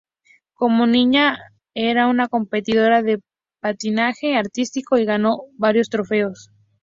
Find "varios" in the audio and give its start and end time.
5.59-5.89